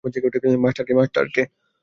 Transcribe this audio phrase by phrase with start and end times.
[0.95, 1.25] Master-
[1.35, 1.43] কে?